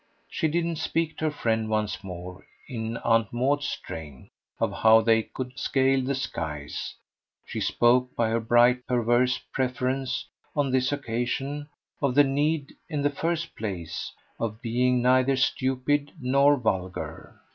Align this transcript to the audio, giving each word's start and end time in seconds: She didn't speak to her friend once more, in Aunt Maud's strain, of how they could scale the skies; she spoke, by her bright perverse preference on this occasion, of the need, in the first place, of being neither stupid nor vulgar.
She 0.27 0.47
didn't 0.47 0.77
speak 0.77 1.15
to 1.19 1.25
her 1.25 1.29
friend 1.31 1.69
once 1.69 2.03
more, 2.03 2.43
in 2.67 2.97
Aunt 3.05 3.31
Maud's 3.31 3.67
strain, 3.67 4.31
of 4.59 4.73
how 4.73 5.01
they 5.01 5.21
could 5.21 5.59
scale 5.59 6.01
the 6.01 6.15
skies; 6.15 6.95
she 7.45 7.59
spoke, 7.61 8.15
by 8.15 8.29
her 8.31 8.39
bright 8.39 8.87
perverse 8.87 9.37
preference 9.53 10.25
on 10.55 10.71
this 10.71 10.91
occasion, 10.91 11.69
of 12.01 12.15
the 12.15 12.23
need, 12.23 12.73
in 12.89 13.03
the 13.03 13.11
first 13.11 13.55
place, 13.55 14.11
of 14.39 14.59
being 14.59 15.03
neither 15.03 15.35
stupid 15.35 16.13
nor 16.19 16.57
vulgar. 16.57 17.39